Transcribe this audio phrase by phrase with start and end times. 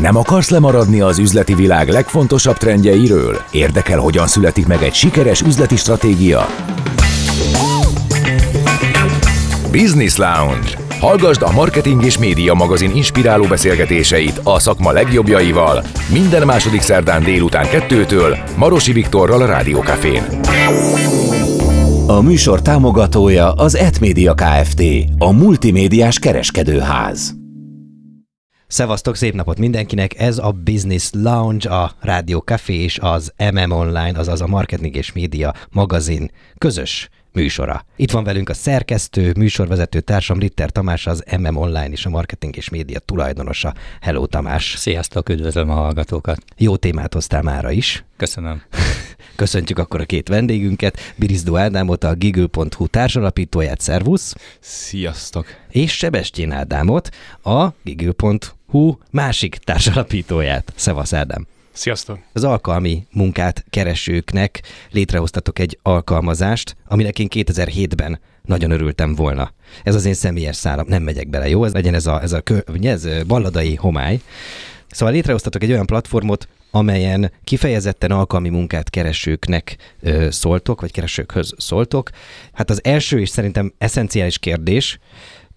[0.00, 3.40] Nem akarsz lemaradni az üzleti világ legfontosabb trendjeiről?
[3.50, 6.46] Érdekel, hogyan születik meg egy sikeres üzleti stratégia?
[9.70, 10.68] Business Lounge.
[11.00, 17.68] Hallgasd a Marketing és Média magazin inspiráló beszélgetéseit a szakma legjobbjaival minden második szerdán délután
[17.68, 20.22] kettőtől Marosi Viktorral a Rádiókafén.
[22.06, 24.82] A műsor támogatója az Etmédia Kft.
[25.18, 27.37] A multimédiás kereskedőház.
[28.68, 30.20] Szevasztok, szép napot mindenkinek!
[30.20, 35.12] Ez a Business Lounge, a Rádió Café és az MM Online, azaz a Marketing és
[35.12, 37.84] Média magazin közös műsora.
[37.96, 42.56] Itt van velünk a szerkesztő, műsorvezető társam Ritter Tamás, az MM Online és a Marketing
[42.56, 43.74] és Média tulajdonosa.
[44.00, 44.74] Hello Tamás!
[44.76, 46.38] Sziasztok, üdvözlöm a hallgatókat!
[46.56, 48.04] Jó témát hoztál mára is.
[48.16, 48.62] Köszönöm.
[49.36, 54.34] Köszöntjük akkor a két vendégünket, Birizdó Ádámot, a Giggle.hu társalapítóját, szervusz!
[54.60, 55.46] Sziasztok!
[55.70, 57.08] És Sebestyén Ádámot,
[57.42, 58.57] a Giggle.hu
[59.10, 60.72] másik társalapítóját.
[60.76, 61.46] Szevasz Ádám!
[61.72, 62.18] Sziasztok!
[62.32, 69.52] Az alkalmi munkát keresőknek létrehoztatok egy alkalmazást, aminek én 2007-ben nagyon örültem volna.
[69.82, 71.64] Ez az én személyes szálam, nem megyek bele, jó?
[71.64, 74.20] Ez legyen ez a, ez a kö, ez balladai homály.
[74.90, 82.10] Szóval létrehoztatok egy olyan platformot, amelyen kifejezetten alkalmi munkát keresőknek ö, szóltok, vagy keresőkhöz szóltok.
[82.52, 84.98] Hát az első és szerintem eszenciális kérdés,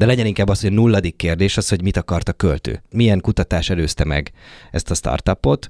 [0.02, 2.84] de legyen inkább az, hogy a nulladik kérdés az, hogy mit akart a költő.
[2.92, 4.32] Milyen kutatás előzte meg
[4.72, 5.70] ezt a startupot,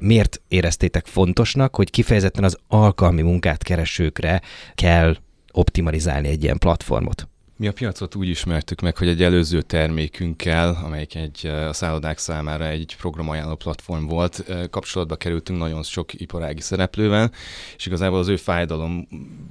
[0.00, 4.40] miért éreztétek fontosnak, hogy kifejezetten az alkalmi munkát keresőkre
[4.74, 5.16] kell
[5.52, 7.28] optimalizálni egy ilyen platformot?
[7.58, 12.66] Mi a piacot úgy ismertük meg, hogy egy előző termékünkkel, amelyik egy a szállodák számára
[12.66, 17.30] egy programajánló platform volt, kapcsolatba kerültünk nagyon sok iparági szereplővel,
[17.76, 19.08] és igazából az ő fájdalom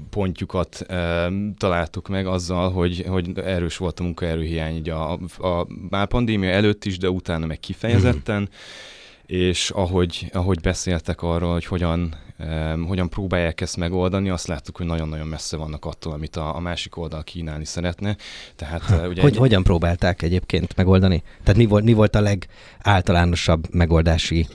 [0.09, 6.07] pontjukat e, találtuk meg azzal, hogy, hogy erős volt a munkaerőhiány így a, a, már
[6.07, 8.37] pandémia előtt is, de utána meg kifejezetten.
[8.37, 8.93] Hmm
[9.25, 14.85] és ahogy, ahogy beszéltek arról, hogy hogyan, um, hogyan próbálják ezt megoldani, azt láttuk, hogy
[14.85, 18.15] nagyon-nagyon messze vannak attól, amit a, a másik oldal kínálni szeretne.
[18.55, 19.37] Tehát, ha, ugye hogy, egy...
[19.37, 21.23] Hogyan próbálták egyébként megoldani?
[21.43, 24.47] Tehát mi volt, mi volt a legáltalánosabb megoldási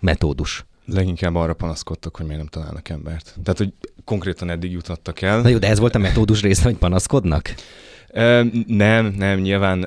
[0.00, 0.64] metódus?
[0.86, 3.34] Leginkább arra panaszkodtak, hogy miért nem találnak embert.
[3.42, 3.72] Tehát, hogy
[4.04, 5.40] konkrétan eddig jutottak el.
[5.40, 7.54] Na jó, de ez volt a metódus része, hogy panaszkodnak?
[8.66, 9.86] Nem, nem, nyilván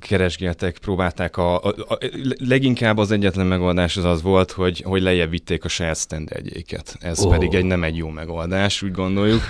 [0.00, 1.98] keresgéltek, próbálták a, a, a,
[2.38, 6.96] leginkább az egyetlen megoldás az az volt, hogy, hogy lejjebb vitték a saját standardjéket.
[7.00, 7.30] Ez oh.
[7.30, 9.42] pedig egy nem egy jó megoldás, úgy gondoljuk.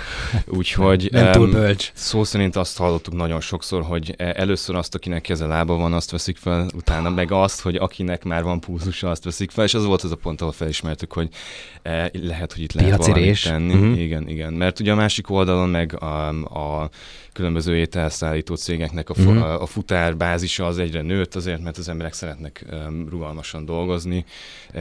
[0.47, 1.91] Úgyhogy nem túl bölcs.
[1.93, 6.11] Szó szerint azt hallottuk nagyon sokszor, hogy e, először azt, akinek keze lába van, azt
[6.11, 9.85] veszik fel, utána meg azt, hogy akinek már van pulzusa, azt veszik fel, és az
[9.85, 11.29] volt az a pont, ahol felismertük, hogy
[11.81, 13.43] e, lehet, hogy itt lehet Piacirés.
[13.43, 13.83] valamit tenni.
[13.83, 14.01] Uh-huh.
[14.01, 14.53] Igen, igen.
[14.53, 16.89] Mert ugye a másik oldalon meg a, a
[17.33, 17.75] különböző
[18.05, 19.43] ételszállító cégeknek a, uh-huh.
[19.43, 22.65] a, a futárbázisa az egyre nőtt, azért, mert az emberek szeretnek
[23.09, 24.25] rugalmasan dolgozni.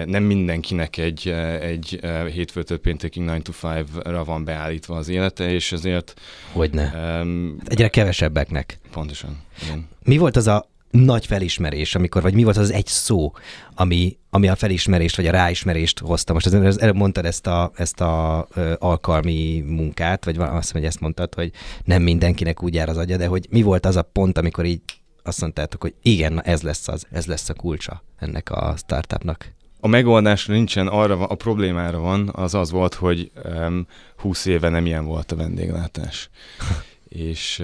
[0.05, 1.29] Nem mindenkinek egy,
[1.61, 2.01] egy
[2.33, 6.15] hétfőtől péntekig 9 to 5-ra van beállítva az élete, és ezért...
[6.53, 6.93] Hogyne.
[7.21, 8.79] Um, egyre kevesebbeknek.
[8.91, 9.43] Pontosan.
[9.63, 9.89] Igen.
[10.03, 13.33] Mi volt az a nagy felismerés, amikor, vagy mi volt az egy szó,
[13.75, 16.33] ami, ami a felismerést, vagy a ráismerést hozta?
[16.33, 21.01] Most az, előbb mondtad ezt a, ezt a ö, alkalmi munkát, vagy azt hogy ezt
[21.01, 21.51] mondtad, hogy
[21.85, 24.81] nem mindenkinek úgy jár az agya, de hogy mi volt az a pont, amikor így
[25.23, 29.53] azt mondtátok, hogy igen, ez lesz az, ez lesz a kulcsa ennek a startupnak?
[29.81, 34.87] A megoldásra nincsen, arra a problémára van, az az volt, hogy um, 20 éve nem
[34.87, 36.31] ilyen volt a vendéglátás.
[37.09, 37.63] és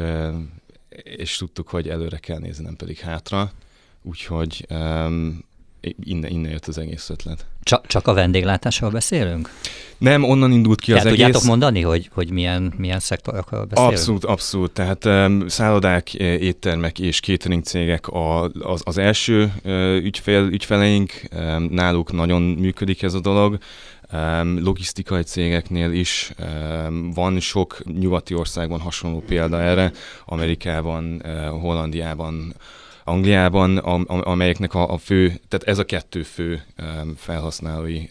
[1.04, 3.52] és tudtuk, hogy előre kell nézni, nem pedig hátra.
[4.02, 5.44] Úgyhogy um,
[6.00, 7.46] innen, innen jött az egész ötlet.
[7.62, 9.50] Csak, csak a vendéglátásról beszélünk?
[9.98, 11.24] Nem, onnan indult ki Tehát az egész.
[11.24, 13.94] tudjátok mondani, hogy, hogy milyen, milyen szektorokról beszélünk?
[13.94, 14.70] Abszolút, abszolút.
[14.70, 21.62] Tehát um, szállodák, éttermek és catering cégek a, az, az első uh, ügyfél, ügyfeleink, um,
[21.62, 23.58] náluk nagyon működik ez a dolog.
[24.42, 26.32] Logisztikai cégeknél is
[27.14, 29.92] van sok nyugati országban hasonló példa erre,
[30.24, 32.54] Amerikában, uh, Hollandiában,
[33.04, 33.76] Angliában,
[34.06, 36.62] amelyeknek a, a fő, tehát ez a kettő fő
[37.16, 38.06] felhasználói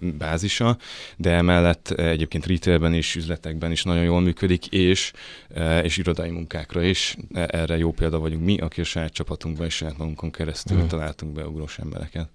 [0.00, 0.76] bázisa,
[1.16, 5.12] de emellett egyébként retailben és üzletekben is nagyon jól működik, és,
[5.56, 7.16] uh, és irodai munkákra is.
[7.34, 10.90] Erre jó példa vagyunk mi, aki a saját csapatunkban és saját magunkon keresztül uh-huh.
[10.90, 12.28] találtunk be ugrós embereket.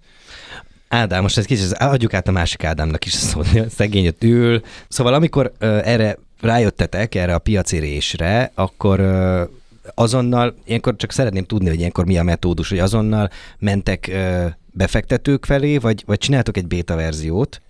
[0.94, 4.62] Ádám, most ez kicsit, adjuk át a másik Ádámnak is szót, szegény ott ül.
[4.88, 9.40] Szóval amikor uh, erre rájöttetek, erre a piacérésre, akkor uh,
[9.94, 15.44] azonnal, ilyenkor csak szeretném tudni, hogy ilyenkor mi a metódus, hogy azonnal mentek uh, befektetők
[15.44, 17.60] felé, vagy, vagy csináltok egy beta verziót,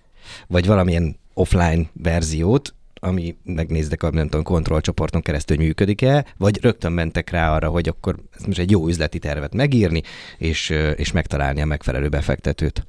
[0.47, 6.91] vagy valamilyen offline verziót, ami megnéztek a nem tudom, kontrollcsoporton keresztül, hogy működik-e, vagy rögtön
[6.91, 10.01] mentek rá arra, hogy akkor ez most egy jó üzleti tervet megírni,
[10.37, 12.85] és, és megtalálni a megfelelő befektetőt?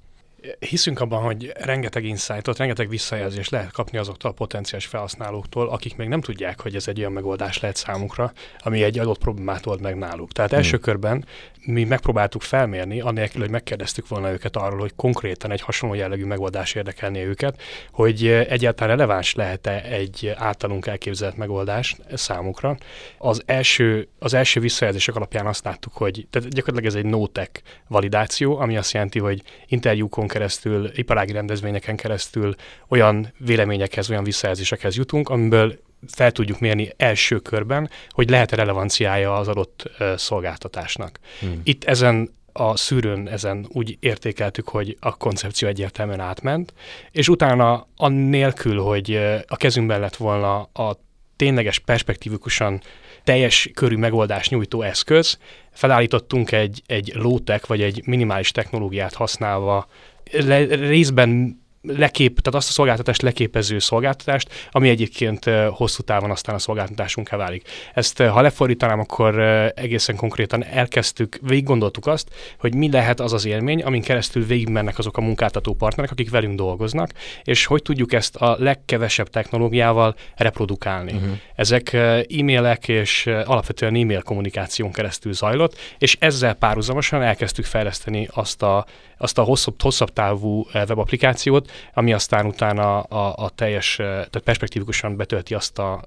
[0.58, 6.08] Hiszünk abban, hogy rengeteg insightot, rengeteg visszajelzést lehet kapni azoktól a potenciális felhasználóktól, akik még
[6.08, 9.96] nem tudják, hogy ez egy olyan megoldás lehet számukra, ami egy adott problémát old meg
[9.96, 10.32] náluk.
[10.32, 10.58] Tehát hmm.
[10.58, 11.24] első körben
[11.66, 16.74] mi megpróbáltuk felmérni, annélkül, hogy megkérdeztük volna őket arról, hogy konkrétan egy hasonló jellegű megoldás
[16.74, 17.60] érdekelné őket,
[17.92, 22.76] hogy egyáltalán releváns lehet-e egy általunk elképzelt megoldás számukra.
[23.18, 28.58] Az első, az első visszajelzések alapján azt láttuk, hogy tehát gyakorlatilag ez egy no-tech validáció,
[28.58, 32.54] ami azt jelenti, hogy interjúkon keresztül, iparági rendezvényeken keresztül
[32.88, 35.78] olyan véleményekhez, olyan visszajelzésekhez jutunk, amiből
[36.08, 41.18] fel tudjuk mérni első körben, hogy lehet-e relevanciája az adott szolgáltatásnak.
[41.40, 41.60] Hmm.
[41.64, 46.72] Itt ezen a szűrőn ezen úgy értékeltük, hogy a koncepció egyértelműen átment,
[47.10, 49.14] és utána annélkül, hogy
[49.46, 50.96] a kezünkben lett volna a
[51.36, 52.82] tényleges perspektívikusan
[53.24, 55.38] teljes körű megoldást nyújtó eszköz,
[55.70, 59.86] felállítottunk egy, egy low-tech vagy egy minimális technológiát használva
[60.32, 66.58] le, részben lekép, tehát azt a szolgáltatást leképező szolgáltatást, ami egyébként hosszú távon aztán a
[66.58, 67.68] szolgáltatásunká válik.
[67.94, 69.38] Ezt ha lefordítanám, akkor
[69.74, 72.28] egészen konkrétan elkezdtük, végig gondoltuk azt,
[72.58, 76.56] hogy mi lehet az az élmény, amin keresztül végigmennek azok a munkáltató partnerek, akik velünk
[76.56, 77.10] dolgoznak,
[77.42, 81.12] és hogy tudjuk ezt a legkevesebb technológiával reprodukálni.
[81.12, 81.38] Uh-huh.
[81.54, 88.86] Ezek e-mailek és alapvetően e-mail kommunikáción keresztül zajlott, és ezzel párhuzamosan elkezdtük fejleszteni azt a,
[89.18, 95.54] azt a hosszabb, hosszabb távú webapplikációt, ami aztán utána a, a teljes, tehát perspektívikusan betölti
[95.54, 96.04] azt a,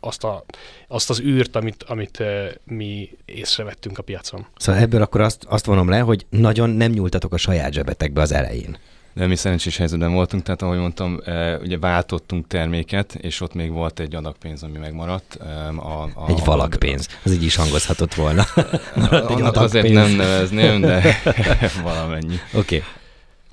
[0.00, 0.44] azt, a,
[0.88, 2.22] azt az űrt, amit, amit
[2.64, 4.46] mi észrevettünk a piacon.
[4.56, 8.32] Szóval ebből akkor azt, azt vonom le, hogy nagyon nem nyúltatok a saját zsebetekbe az
[8.32, 8.78] elején.
[9.12, 11.20] De mi szerencsés helyzetben voltunk, tehát ahogy mondtam,
[11.60, 15.34] ugye váltottunk terméket, és ott még volt egy adag pénz, ami megmaradt.
[15.76, 18.44] A, a, egy valakpénz, az így is hangozhatott volna.
[18.96, 21.16] Maradt egy azért nem nevezném, de
[21.82, 22.36] valamennyi.
[22.52, 22.76] Oké.
[22.76, 22.82] Okay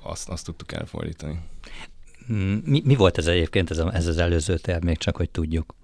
[0.07, 1.39] azt, azt tudtuk elfordítani.
[2.27, 5.75] Hmm, mi, mi volt ez egyébként, ez, a, ez az előző termék, csak hogy tudjuk?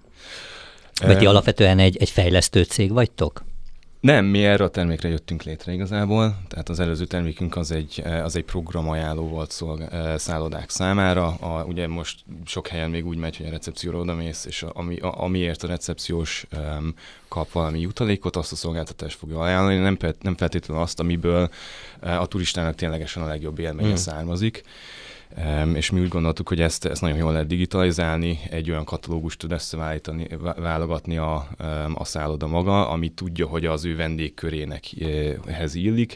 [1.01, 3.43] Vagy ti alapvetően egy, egy fejlesztő cég vagytok?
[4.03, 8.35] Nem, mi erre a termékre jöttünk létre igazából, tehát az előző termékünk az egy, az
[8.35, 11.25] egy programajánló volt szolgá- szállodák számára.
[11.27, 14.97] A, ugye most sok helyen még úgy megy, hogy a recepcióra odamész, és a, ami,
[14.97, 16.93] a, amiért a recepciós um,
[17.27, 21.49] kap valami jutalékot, azt a szolgáltatást fogja ajánlani, nem, nem feltétlenül azt, amiből
[21.99, 23.95] a turistának ténylegesen a legjobb élménye mm.
[23.95, 24.63] származik
[25.73, 29.51] és mi úgy gondoltuk, hogy ezt, ezt nagyon jól lehet digitalizálni, egy olyan katalógust tud
[29.51, 31.47] összevállítani, válogatni a,
[31.93, 34.83] a szálloda maga, ami tudja, hogy az ő vendégkörének
[35.45, 36.15] ehhez illik,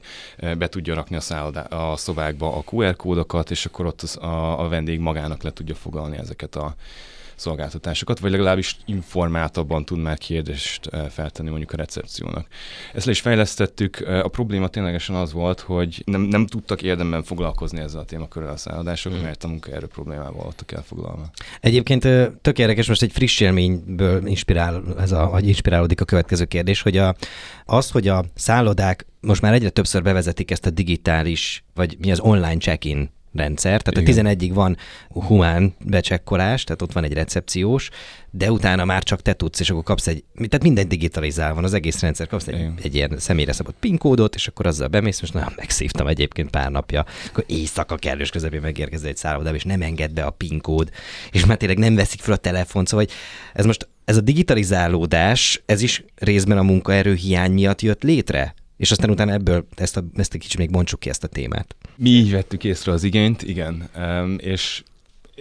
[0.58, 4.60] be tudja rakni a, szállodá, a szobákba a QR kódokat, és akkor ott az, a,
[4.60, 6.76] a vendég magának le tudja fogalni ezeket a
[7.38, 12.48] szolgáltatásokat, vagy legalábbis informáltabban tud már kérdést eh, feltenni mondjuk a recepciónak.
[12.94, 17.24] Ezt le is fejlesztettük, eh, a probléma ténylegesen az volt, hogy nem, nem tudtak érdemben
[17.24, 19.22] foglalkozni ezzel a témakörrel a szállodások, hmm.
[19.22, 21.30] mert a munkaerő problémával voltak elfoglalva.
[21.62, 26.46] Egyébként eh, tök érdekes, most egy friss élményből inspirál, ez a, vagy inspirálódik a következő
[26.46, 27.16] kérdés, hogy a,
[27.66, 32.20] az, hogy a szállodák most már egyre többször bevezetik ezt a digitális, vagy mi az
[32.20, 34.26] online check-in rendszer, tehát Igen.
[34.26, 34.78] a 11-ig van
[35.10, 37.90] humán becsekkolás, tehát ott van egy recepciós,
[38.32, 41.74] de utána már csak te tudsz, és akkor kapsz egy, tehát minden digitalizál van, az
[41.74, 45.34] egész rendszer, kapsz egy, egy ilyen személyre szabott PIN kódot, és akkor azzal bemész, most
[45.34, 50.14] nagyon megszívtam egyébként pár napja, akkor éjszaka kellős közepén megérkezel egy szállodába, és nem enged
[50.14, 50.90] be a PIN kód,
[51.32, 53.06] és már tényleg nem veszik fel a telefon, szóval
[53.54, 58.54] ez most ez a digitalizálódás, ez is részben a munkaerő hiány miatt jött létre?
[58.78, 61.76] És aztán utána ebből ezt, a, ezt egy kicsit még bontsuk ki ezt a témát.
[61.98, 63.90] Mi így vettük észre az igényt, igen.
[64.38, 64.84] És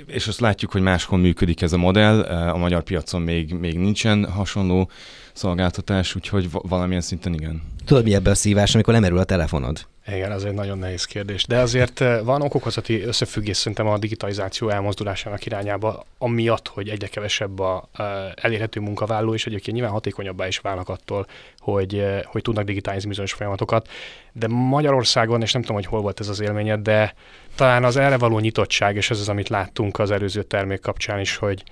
[0.06, 2.20] és azt látjuk, hogy máshol működik ez a modell,
[2.52, 4.90] a magyar piacon még, még nincsen hasonló
[5.32, 7.62] szolgáltatás, úgyhogy valamilyen szinten igen.
[7.84, 9.86] Tudod, mi ebbe a szívás, amikor lemerül a telefonod?
[10.08, 11.44] Igen, ez egy nagyon nehéz kérdés.
[11.44, 17.58] De azért eh, van okokozati összefüggés szerintem a digitalizáció elmozdulásának irányába, amiatt, hogy egyre kevesebb
[17.58, 21.26] a uh, elérhető munkavállaló, és egyébként nyilván hatékonyabbá is válnak attól,
[21.58, 23.88] hogy, uh, hogy tudnak digitalizálni bizonyos folyamatokat.
[24.32, 27.14] De Magyarországon, és nem tudom, hogy hol volt ez az élményed, de
[27.54, 31.36] talán az erre való nyitottság, és ez az, amit láttunk az előző termék kapcsán is,
[31.36, 31.62] hogy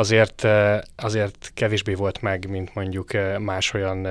[0.00, 0.46] azért,
[0.96, 4.06] azért kevésbé volt meg, mint mondjuk más olyan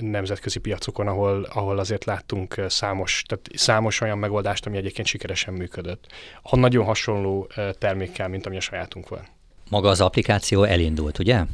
[0.00, 6.06] nemzetközi piacokon, ahol, ahol azért láttunk számos, tehát számos olyan megoldást, ami egyébként sikeresen működött.
[6.42, 9.26] Ha nagyon hasonló termékkel, mint ami a sajátunk van.
[9.70, 11.44] Maga az applikáció elindult, ugye?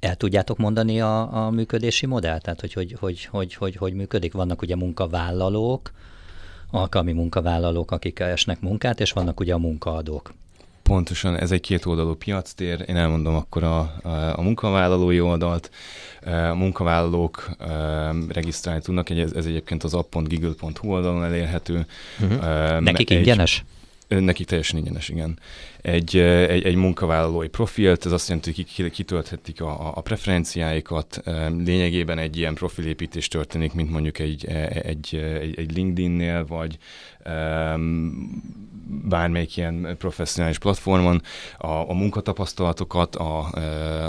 [0.00, 2.42] El tudjátok mondani a, a működési modellt?
[2.42, 4.32] Tehát, hogy hogy, hogy, hogy, hogy hogy működik?
[4.32, 5.92] Vannak ugye munkavállalók,
[6.70, 10.34] alkalmi munkavállalók, akik esnek munkát, és vannak ugye a munkaadók.
[10.86, 12.84] Pontosan, ez egy kétoldalú piactér.
[12.86, 15.70] Én elmondom akkor a, a, a munkavállalói oldalt.
[16.22, 17.50] A munkavállalók
[18.28, 21.86] regisztrálni tudnak, ez, ez egyébként az app.giggle.hu oldalon elérhető.
[22.20, 22.80] Uh-huh.
[22.80, 23.64] Nekik egy, ingyenes?
[24.08, 25.38] Nekik teljesen ingyenes, igen.
[25.82, 31.22] Egy, egy, egy munkavállalói profilt, ez azt jelenti, hogy kitölthetik a, a preferenciáikat.
[31.64, 36.78] Lényegében egy ilyen profilépítés történik, mint mondjuk egy, egy, egy, egy LinkedIn-nél, vagy
[38.86, 41.22] bármelyik ilyen professzionális platformon
[41.58, 43.38] a, a munkatapasztalatokat, a,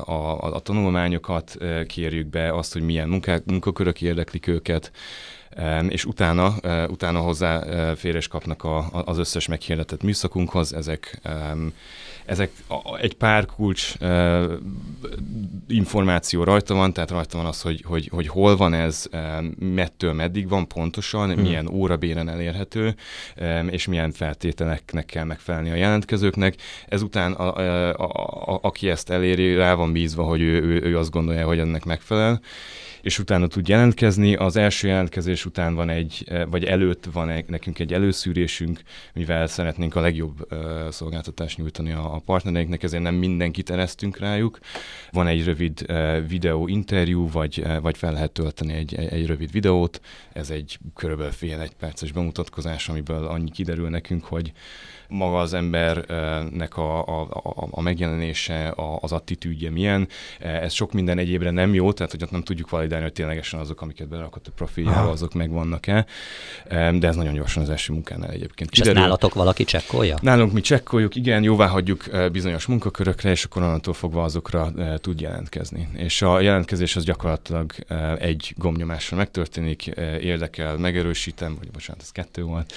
[0.06, 4.92] a, a, a tanulmányokat kérjük be, azt, hogy milyen munkák, munkakörök érdeklik őket,
[5.90, 6.56] és utána,
[6.88, 7.64] utána hozzá
[7.96, 11.22] férés kapnak a, az összes meghirdetett műszakunkhoz, ezek
[12.28, 12.52] ezek
[13.00, 14.52] egy pár kulcs uh,
[15.68, 19.10] információ rajta van, tehát rajta van az, hogy, hogy, hogy hol van ez,
[19.60, 21.42] mettől meddig van pontosan, hmm.
[21.42, 22.96] milyen órabéren elérhető,
[23.70, 26.56] és milyen feltételeknek kell megfelelni a jelentkezőknek.
[26.88, 30.98] Ezután a, a, a, a, aki ezt eléri, rá van bízva, hogy ő, ő, ő
[30.98, 32.42] azt gondolja, hogy ennek megfelel
[33.02, 34.36] és utána tud jelentkezni.
[34.36, 38.82] Az első jelentkezés után van egy, eh, vagy előtt van egy, nekünk egy előszűrésünk,
[39.14, 44.60] mivel szeretnénk a legjobb uh, szolgáltatást nyújtani a, a partnereinknek, ezért nem mindenkit eresztünk rájuk.
[45.12, 49.52] Van egy rövid uh, videó interjú, vagy, vagy fel lehet tölteni egy, egy, egy rövid
[49.52, 50.02] videót.
[50.34, 54.54] Ez egy körülbelül fél egy perces bemutatkozás, amiből annyi kiderül nekünk, hogy
[55.10, 60.08] maga az embernek a, a, a, a megjelenése, a, az attitűdje milyen.
[60.40, 63.82] Ez sok minden egyébre nem jó, tehát hogy ott nem tudjuk validálni, hogy ténylegesen azok,
[63.82, 66.06] amiket berakott a profiljába, azok megvannak-e.
[66.70, 68.72] De ez nagyon gyorsan az első munkánál egyébként.
[68.72, 70.18] És ezt nálatok valaki csekkolja?
[70.22, 75.90] Nálunk mi csekkoljuk, igen, jóvá hagyjuk bizonyos munkakörökre, és akkor onnantól fogva azokra tud jelentkezni.
[75.94, 77.74] És a jelentkezés az gyakorlatilag
[78.20, 79.86] egy gombnyomással megtörténik,
[80.22, 82.74] érdekel, megerősítem, vagy bocsánat, ez kettő volt,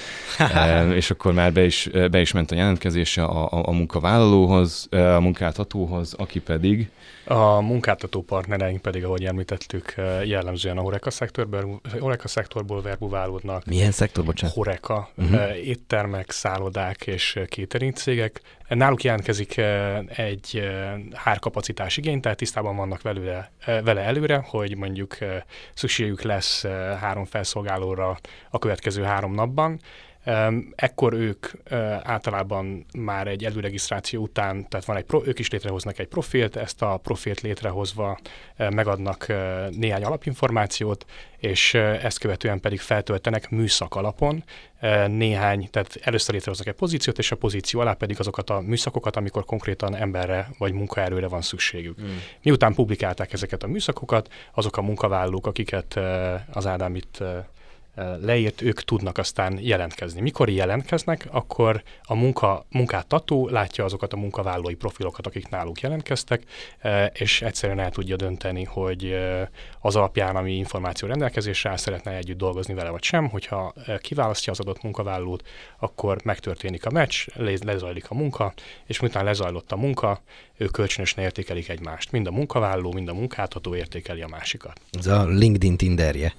[1.01, 5.21] és akkor már be is, be is ment a jelentkezése a, a, a munkavállalóhoz, a
[5.21, 6.91] munkáltatóhoz, aki pedig...
[7.25, 13.65] A munkáltató partnereink pedig, ahogy említettük, jellemzően a Horeca szektorból, Horeca szektorból verbuválódnak.
[13.65, 14.55] Milyen szektor, bocsánat?
[14.55, 15.67] Horeca, uh-huh.
[15.67, 18.41] éttermek, szállodák és catering cégek.
[18.69, 19.61] Náluk jelentkezik
[20.07, 20.71] egy
[21.13, 25.17] hárkapacitás igény, tehát tisztában vannak velőle, vele előre, hogy mondjuk
[25.75, 26.65] szükségük lesz
[27.01, 28.19] három felszolgálóra
[28.51, 29.81] a következő három napban,
[30.75, 31.47] Ekkor ők
[32.03, 36.97] általában már egy előregisztráció után, tehát van egy ők is létrehoznak egy profilt, ezt a
[36.97, 38.19] profilt létrehozva
[38.57, 39.27] megadnak
[39.71, 41.05] néhány alapinformációt,
[41.37, 44.45] és ezt követően pedig feltöltenek műszak alapon
[45.07, 49.45] néhány, tehát először létrehoznak egy pozíciót, és a pozíció alá pedig azokat a műszakokat, amikor
[49.45, 52.01] konkrétan emberre vagy munkaerőre van szükségük.
[52.01, 52.07] Mm.
[52.43, 56.01] Miután publikálták ezeket a műszakokat, azok a munkavállalók, akiket
[56.53, 57.23] az Ádám itt
[58.21, 60.21] leírt, ők tudnak aztán jelentkezni.
[60.21, 66.43] Mikor jelentkeznek, akkor a munka, munkáltató látja azokat a munkavállalói profilokat, akik náluk jelentkeztek,
[67.13, 69.17] és egyszerűen el tudja dönteni, hogy
[69.81, 73.29] az alapján, ami információ rendelkezésre áll, szeretne együtt dolgozni vele vagy sem.
[73.29, 77.27] Hogyha kiválasztja az adott munkavállalót, akkor megtörténik a meccs,
[77.65, 78.53] lezajlik a munka,
[78.87, 80.21] és miután lezajlott a munka,
[80.57, 82.13] ők kölcsönösen értékelik egymást.
[82.13, 84.81] Mind a munkavállaló, mind a munkáltató értékeli a másikat.
[84.93, 86.35] Ez a LinkedIn Tinderje.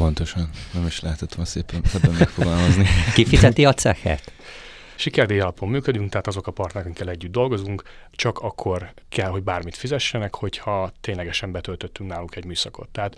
[0.00, 0.50] Pontosan.
[0.72, 2.86] Nem is lehetett volna szépen ebben megfogalmazni.
[3.14, 4.32] Ki fizeti a cechet?
[4.94, 10.34] Sikerdíj alapon működünk, tehát azok a partnerekkel együtt dolgozunk, csak akkor kell, hogy bármit fizessenek,
[10.34, 12.88] hogyha ténylegesen betöltöttünk náluk egy műszakot.
[12.88, 13.16] Tehát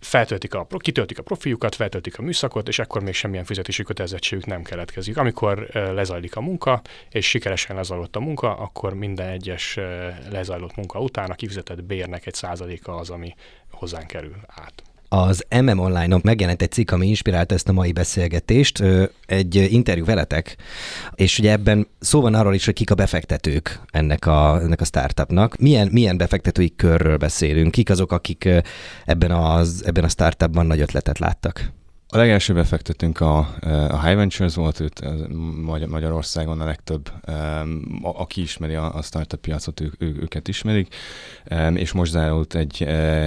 [0.00, 4.62] feltöltik a, kitöltik a profiljukat, feltöltik a műszakot, és akkor még semmilyen fizetési kötelezettségük nem
[4.62, 5.16] keletkezik.
[5.16, 9.78] Amikor lezajlik a munka, és sikeresen lezajlott a munka, akkor minden egyes
[10.30, 13.34] lezajlott munka után a kifizetett bérnek egy százaléka az, ami
[13.70, 14.82] hozzánk kerül át.
[15.12, 18.82] Az MM Online-on megjelent egy cikk, ami inspirálta ezt a mai beszélgetést,
[19.26, 20.56] egy interjú veletek,
[21.14, 24.84] és ugye ebben szó van arról is, hogy kik a befektetők ennek a, ennek a
[24.84, 25.56] startupnak.
[25.56, 27.70] Milyen, milyen befektetői körről beszélünk?
[27.70, 28.48] Kik azok, akik
[29.04, 31.72] ebben, az, ebben a startupban nagy ötletet láttak?
[32.12, 33.38] A legelső befektetünk a,
[33.88, 35.02] a High Ventures volt, őt
[35.88, 37.12] Magyarországon a legtöbb,
[38.02, 40.94] aki ismeri a startup piacot, ő, ő, őket ismerik,
[41.74, 42.82] és most zárult egy,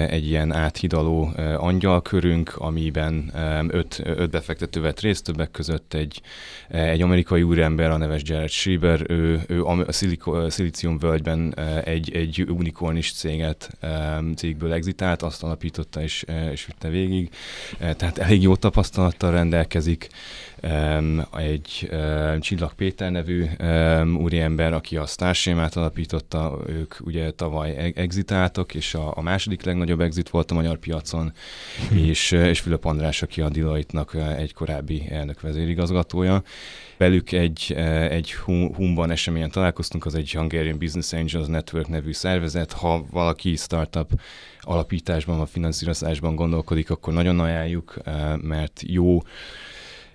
[0.10, 3.32] egy ilyen áthidaló angyalkörünk, amiben
[3.68, 6.22] öt, öt befektető vett részt, többek között egy,
[6.68, 9.92] egy amerikai úrember, a neves Jared Schreiber, ő, ő a
[10.50, 13.78] Szilícium völgyben egy, egy unikornis céget
[14.36, 17.30] cégből exitált, azt alapította és, és vitte végig,
[17.78, 20.08] tehát elég jó tapasztalattal rendelkezik,
[21.38, 21.90] egy
[22.40, 23.46] Csillag Péter nevű
[24.18, 30.02] úriember, aki a Starsémát alapította, ők ugye tavaly e-, exitáltak, és a, a második legnagyobb
[30.02, 31.34] exit volt a magyar piacon,
[32.10, 36.44] és, és Fülöp András, aki a Deloitte-nak egy korábbi elnök vezérigazgatója.
[36.98, 37.74] Velük egy,
[38.10, 42.72] egy Humban eseményen találkoztunk, az egy Hungarian Business Angels Network nevű szervezet.
[42.72, 44.20] Ha valaki startup
[44.60, 47.98] alapításban, vagy finanszírozásban gondolkodik, akkor nagyon ajánljuk,
[48.42, 49.22] mert jó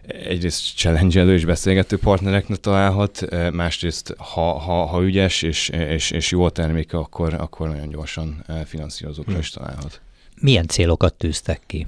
[0.08, 6.44] egyrészt challenge és beszélgető partnereknek találhat, másrészt ha, ha, ha ügyes és, és, és jó
[6.44, 9.40] a terméke, akkor, akkor nagyon gyorsan finanszírozókra hmm.
[9.40, 10.00] is találhat.
[10.40, 11.86] Milyen célokat tűztek ki?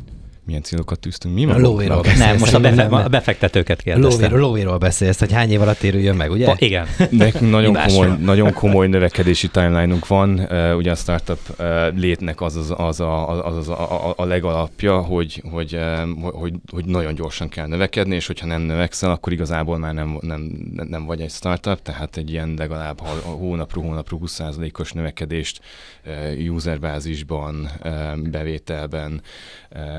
[0.51, 4.11] Milyen célokat tűztünk mi A lóvéról Nem, most a, befe- a befektetőket kérdeztem.
[4.11, 6.45] Lóvéről, lóvéről beszélsz, hogy hány év alatt térüljön meg, ugye?
[6.45, 6.87] Pa, igen.
[7.11, 10.39] Nekünk nagyon komoly, nagyon komoly növekedési timeline-unk van.
[10.39, 11.67] Uh, ugye a startup uh,
[11.97, 16.55] létnek az az, az, a, az, az a, a, a legalapja, hogy, hogy, uh, hogy,
[16.71, 20.51] hogy nagyon gyorsan kell növekedni, és hogyha nem növekszel, akkor igazából már nem, nem,
[20.89, 25.61] nem vagy egy startup, tehát egy ilyen legalább hónapról hónapról 20%-os növekedést
[26.07, 29.23] uh, userbázisban, uh, bevételben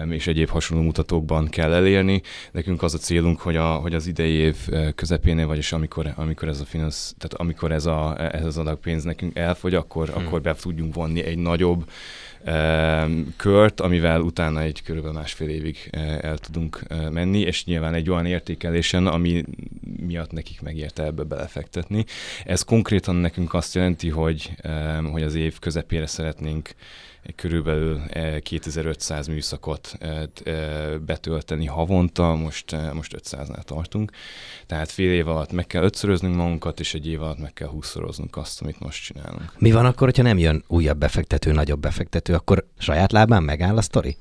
[0.01, 2.21] um, és egy egyéb hasonló mutatókban kell elérni.
[2.51, 4.57] Nekünk az a célunk, hogy, a, hogy az idei év
[4.95, 9.03] közepénél, vagyis amikor, amikor ez a finansz, tehát amikor ez, a, ez az adag pénz
[9.03, 10.25] nekünk elfogy, akkor, hmm.
[10.25, 11.89] akkor be tudjunk vonni egy nagyobb
[13.35, 15.89] kört, amivel utána egy körülbelül másfél évig
[16.21, 19.43] el tudunk menni, és nyilván egy olyan értékelésen, ami
[20.05, 22.05] miatt nekik megérte ebbe belefektetni.
[22.45, 24.51] Ez konkrétan nekünk azt jelenti, hogy,
[25.11, 26.69] hogy az év közepére szeretnénk
[27.35, 28.01] körülbelül
[28.41, 34.11] 2500 eh, műszakot eh, eh, betölteni havonta, most, most 500-nál tartunk.
[34.67, 38.37] Tehát fél év alatt meg kell ötszöröznünk magunkat, és egy év alatt meg kell húszszoroznunk
[38.37, 39.53] azt, amit most csinálunk.
[39.57, 43.81] Mi van akkor, hogyha nem jön újabb befektető, nagyobb befektető, akkor saját lábán megáll a
[43.81, 44.17] sztori?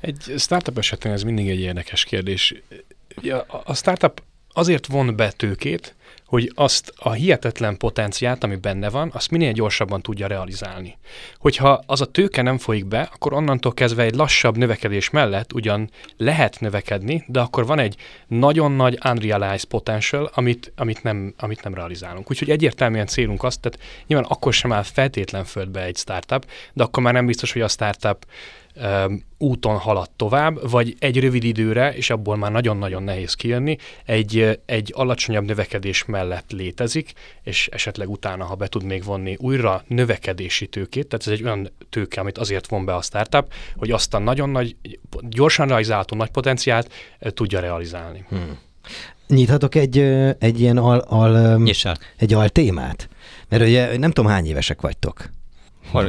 [0.00, 2.54] Egy startup esetén ez mindig egy érdekes kérdés.
[3.64, 5.94] A startup azért von be tőkét,
[6.34, 10.98] hogy azt a hihetetlen potenciát, ami benne van, azt minél gyorsabban tudja realizálni.
[11.38, 15.90] Hogyha az a tőke nem folyik be, akkor onnantól kezdve egy lassabb növekedés mellett ugyan
[16.16, 21.74] lehet növekedni, de akkor van egy nagyon nagy unrealized potential, amit, amit, nem, amit nem
[21.74, 22.30] realizálunk.
[22.30, 27.02] Úgyhogy egyértelműen célunk azt, tehát nyilván akkor sem áll feltétlen földbe egy startup, de akkor
[27.02, 28.26] már nem biztos, hogy a startup
[29.38, 34.92] úton halad tovább, vagy egy rövid időre, és abból már nagyon-nagyon nehéz kijönni, egy, egy
[34.96, 37.12] alacsonyabb növekedés mellett létezik,
[37.42, 41.70] és esetleg utána, ha be tud még vonni újra növekedési tőkét, tehát ez egy olyan
[41.90, 44.76] tőke, amit azért von be a startup, hogy azt a nagyon nagy,
[45.20, 48.24] gyorsan realizálható nagy potenciált tudja realizálni.
[48.28, 48.58] Hmm.
[49.26, 49.98] Nyithatok egy,
[50.38, 51.62] egy ilyen al, al,
[52.16, 53.08] egy al témát?
[53.48, 55.30] Mert ugye nem tudom, hány évesek vagytok.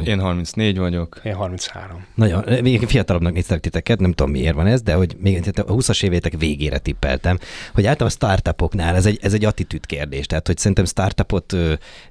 [0.04, 1.20] Én 34 vagyok.
[1.24, 2.06] Én 33.
[2.14, 6.04] Nagyon, még fiatalabbnak néztek titeket, nem tudom miért van ez, de hogy még a 20-as
[6.04, 7.38] évétek végére tippeltem,
[7.74, 11.56] hogy általában a startupoknál ez egy, ez egy attitűd kérdés, tehát hogy szerintem startupot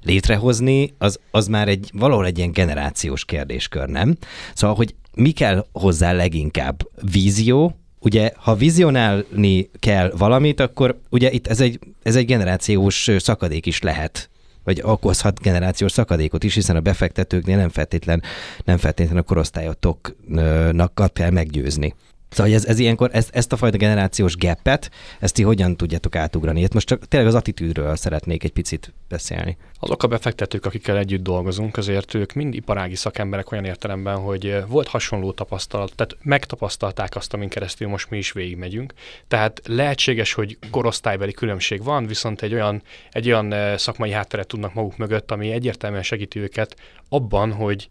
[0.02, 4.16] létrehozni, az, az már egy valahol egy ilyen generációs kérdéskör, nem?
[4.54, 6.88] Szóval, hogy mi kell hozzá leginkább?
[7.12, 13.66] Vízió, ugye, ha vizionálni kell valamit, akkor ugye itt ez egy, ez egy generációs szakadék
[13.66, 14.30] is lehet
[14.66, 18.22] vagy okozhat generációs szakadékot is, hiszen a befektetőknél nem feltétlen,
[18.64, 21.94] nem feltétlen a korosztályotoknak kell meggyőzni.
[22.28, 26.60] Szóval ez, ez ilyenkor, ezt, ezt a fajta generációs gapet, ezt ti hogyan tudjátok átugrani?
[26.60, 29.56] Itt most csak tényleg az attitűdről szeretnék egy picit beszélni.
[29.80, 34.88] Azok a befektetők, akikkel együtt dolgozunk, azért ők mind iparági szakemberek olyan értelemben, hogy volt
[34.88, 38.92] hasonló tapasztalat, tehát megtapasztalták azt, amin keresztül most mi is végigmegyünk.
[39.28, 44.96] Tehát lehetséges, hogy korosztálybeli különbség van, viszont egy olyan, egy olyan szakmai hátteret tudnak maguk
[44.96, 46.76] mögött, ami egyértelműen segíti őket
[47.08, 47.88] abban, hogy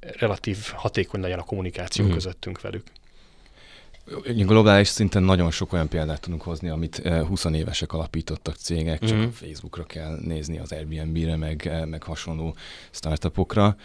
[0.00, 2.10] relatív hatékony legyen a kommunikáció mm.
[2.10, 2.82] közöttünk velük.
[4.36, 9.16] Globális szinten nagyon sok olyan példát tudunk hozni, amit 20 eh, évesek alapítottak cégek, csak
[9.18, 9.28] mm-hmm.
[9.28, 12.54] Facebookra kell nézni, az Airbnb-re, meg, eh, meg hasonló
[12.90, 13.76] startupokra.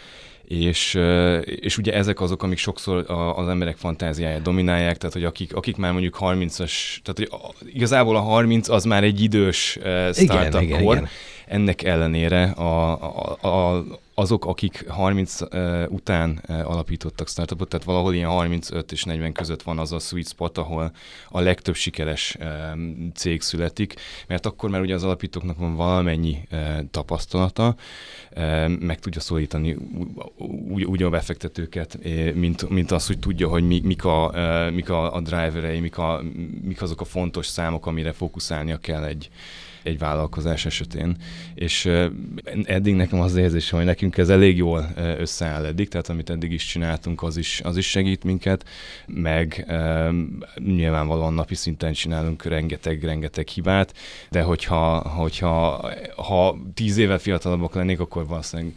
[0.48, 0.98] És,
[1.44, 3.04] és ugye ezek azok, amik sokszor
[3.36, 7.30] az emberek fantáziáját dominálják, tehát hogy akik, akik már mondjuk 30-as, tehát hogy
[7.72, 9.78] igazából a 30 az már egy idős
[10.12, 11.08] startup igen, kor, igen, igen.
[11.46, 13.02] ennek ellenére a,
[13.40, 13.84] a, a,
[14.18, 19.62] azok, akik 30 uh, után uh, alapítottak startupot, tehát valahol ilyen 35 és 40 között
[19.62, 20.92] van az a sweet spot, ahol
[21.28, 22.46] a legtöbb sikeres uh,
[23.14, 23.94] cég születik,
[24.26, 27.74] mert akkor már ugye az alapítóknak van valamennyi uh, tapasztalata,
[28.36, 29.76] uh, meg tudja szólítani
[30.68, 31.98] úgy, a befektetőket,
[32.34, 35.98] mint, mint az, hogy tudja, hogy mi, mik, a, uh, mik a, a driverei, mik,
[35.98, 36.22] a,
[36.62, 39.30] mik azok a fontos számok, amire fókuszálnia kell egy,
[39.86, 41.16] egy vállalkozás esetén.
[41.54, 41.90] És
[42.64, 46.64] eddig nekem az érzés, hogy nekünk ez elég jól összeáll eddig, tehát amit eddig is
[46.64, 48.64] csináltunk, az is, az is segít minket,
[49.06, 49.74] meg
[50.54, 53.94] nyilvánvalóan napi szinten csinálunk rengeteg-rengeteg hibát,
[54.30, 58.74] de hogyha, hogyha ha tíz éve fiatalabbak lennék, akkor valószínűleg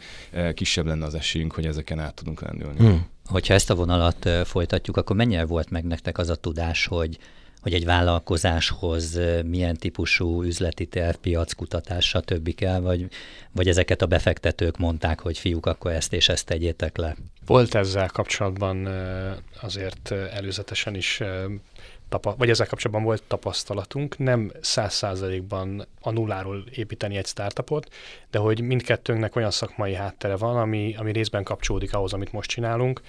[0.54, 2.78] kisebb lenne az esélyünk, hogy ezeken át tudunk lendülni.
[2.78, 3.06] Hmm.
[3.26, 7.18] Hogyha ezt a vonalat folytatjuk, akkor mennyire volt meg nektek az a tudás, hogy
[7.60, 12.54] hogy egy vállalkozáshoz milyen típusú üzleti terv, piackutatás, stb.
[12.54, 13.08] kell, vagy,
[13.52, 17.16] vagy ezeket a befektetők mondták, hogy fiúk, akkor ezt és ezt tegyétek le?
[17.46, 18.88] Volt ezzel kapcsolatban
[19.60, 21.22] azért előzetesen is
[22.36, 27.88] vagy ezzel kapcsolatban volt tapasztalatunk, nem száz százalékban a nulláról építeni egy startupot,
[28.30, 33.00] de hogy mindkettőnknek olyan szakmai háttere van, ami, ami részben kapcsolódik ahhoz, amit most csinálunk.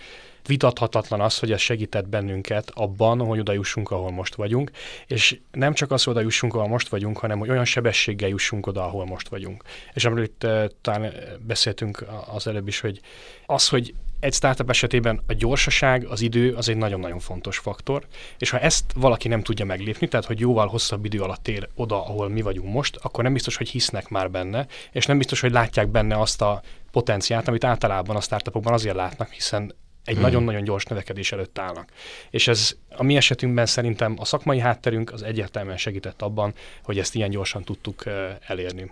[0.45, 4.71] Vitathatatlan az, hogy ez segített bennünket abban, hogy oda jussunk, ahol most vagyunk,
[5.07, 8.67] és nem csak az, hogy oda jussunk, ahol most vagyunk, hanem hogy olyan sebességgel jussunk
[8.67, 9.63] oda, ahol most vagyunk.
[9.93, 12.99] És amiről itt uh, talán beszéltünk az előbb is, hogy
[13.45, 18.05] az, hogy egy startup esetében a gyorsaság, az idő az egy nagyon-nagyon fontos faktor,
[18.37, 22.05] és ha ezt valaki nem tudja meglépni, tehát hogy jóval hosszabb idő alatt ér oda,
[22.05, 25.51] ahol mi vagyunk most, akkor nem biztos, hogy hisznek már benne, és nem biztos, hogy
[25.51, 30.23] látják benne azt a potenciált, amit általában a startupokban azért látnak, hiszen egy hmm.
[30.23, 31.89] nagyon-nagyon gyors növekedés előtt állnak.
[32.29, 36.53] És ez a mi esetünkben szerintem a szakmai hátterünk az egyértelműen segített abban,
[36.83, 38.03] hogy ezt ilyen gyorsan tudtuk
[38.47, 38.91] elérni.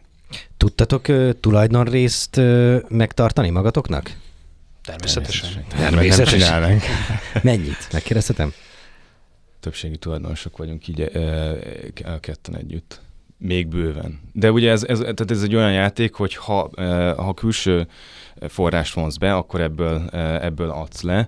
[0.57, 1.05] Tudtatok
[1.39, 2.41] tulajdonrészt
[2.87, 4.15] megtartani magatoknak?
[4.89, 5.65] Természetesen.
[5.67, 6.61] Természetesen.
[6.61, 6.79] Nem
[7.43, 7.87] Mennyit?
[7.91, 8.53] Megkérdezhetem?
[9.59, 11.01] Többségi tulajdonosok vagyunk így
[12.05, 13.01] a ketten együtt.
[13.37, 14.19] Még bőven.
[14.33, 16.69] De ugye ez, ez, tehát ez egy olyan játék, hogy ha,
[17.17, 17.87] ha külső
[18.47, 20.07] forrást vonsz be, akkor ebből,
[20.41, 21.27] ebből adsz le.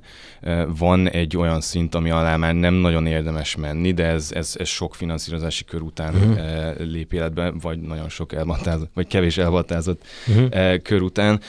[0.77, 4.67] Van egy olyan szint, ami alá már nem nagyon érdemes menni, de ez, ez, ez
[4.67, 6.91] sok finanszírozási kör után uh-huh.
[6.91, 10.81] lép életbe, vagy nagyon sok elbatázott, vagy kevés elbatázott uh-huh.
[10.81, 11.39] kör után,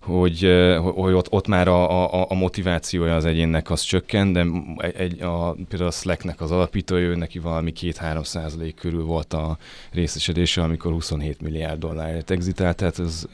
[0.00, 0.40] hogy,
[0.82, 4.46] hogy ott, ott már a, a, a motivációja az egyénnek az csökken, de
[4.96, 9.58] egy, a, például a Slacknek az alapítója, ő neki valami 2-3 százalék körül volt a
[9.92, 13.26] részesedése, amikor 27 milliárd dollárért exitált, tehát ez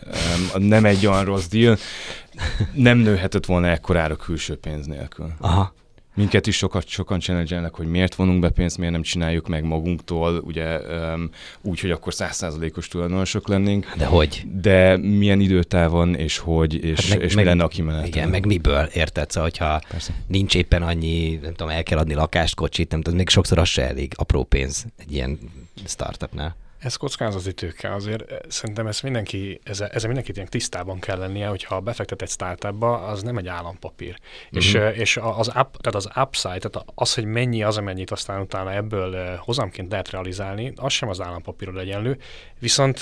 [0.59, 1.77] nem egy olyan rossz deal,
[2.74, 5.32] nem nőhetett volna ekkorára külső pénz nélkül.
[5.38, 5.74] Aha.
[6.18, 10.38] Minket is sokat, sokan challenge hogy miért vonunk be pénzt, miért nem csináljuk meg magunktól,
[10.44, 13.92] ugye um, úgy, hogy akkor százszázalékos tulajdonosok lennénk.
[13.96, 14.42] De hogy?
[14.60, 18.06] De milyen időtávon, és hogy, és, hát meg, és meg, mi lenne a kimenet.
[18.06, 19.30] Igen, meg miből, érted?
[19.30, 20.14] Szóval, hogyha Persze.
[20.26, 23.68] nincs éppen annyi, nem tudom, el kell adni lakást, kocsit, nem tudom, még sokszor az
[23.68, 25.38] se elég, apró pénz egy ilyen
[25.86, 26.56] startupnál.
[26.78, 31.46] Ez kockázati tőke, azért eh, szerintem ez mindenki, ezzel, ezzel mindenkit ilyen tisztában kell lennie,
[31.46, 34.18] hogyha befektet egy startupba, az nem egy állampapír.
[34.44, 34.58] Uh-huh.
[34.58, 38.40] És, eh, és az, up, tehát az upside, tehát az, hogy mennyi az, amennyit aztán
[38.40, 42.18] utána ebből eh, hozamként lehet realizálni, az sem az állampapírod egyenlő.
[42.58, 43.00] Viszont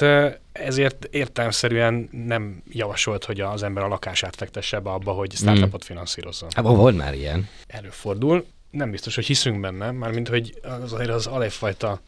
[0.53, 5.87] ezért értelmszerűen nem javasolt, hogy az ember a lakását fektesse be abba, hogy startupot mm.
[5.87, 6.49] finanszírozzon.
[6.55, 7.49] Hát volt már ilyen.
[7.67, 8.47] Előfordul.
[8.71, 12.01] Nem biztos, hogy hiszünk benne, mármint, hogy az azért az alapfajta